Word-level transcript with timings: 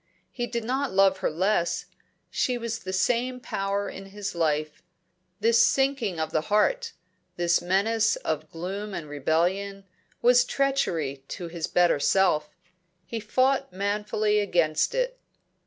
He 0.31 0.47
did 0.47 0.63
not 0.63 0.91
love 0.91 1.19
her 1.19 1.29
less; 1.29 1.85
she 2.31 2.57
was 2.57 2.79
the 2.79 2.91
same 2.91 3.39
power 3.39 3.87
in 3.87 4.07
his 4.07 4.33
life. 4.33 4.81
This 5.41 5.63
sinking 5.63 6.19
of 6.19 6.31
the 6.31 6.41
heart, 6.49 6.93
this 7.35 7.61
menace 7.61 8.15
of 8.15 8.49
gloom 8.49 8.95
and 8.95 9.07
rebellion, 9.07 9.83
was 10.19 10.43
treachery 10.43 11.23
to 11.27 11.49
his 11.49 11.67
better 11.67 11.99
self. 11.99 12.49
He 13.05 13.19
fought 13.19 13.71
manfully 13.71 14.39
against 14.39 14.95
it. 14.95 15.19